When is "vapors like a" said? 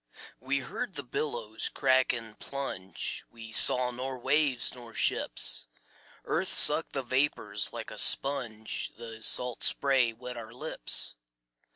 7.03-7.99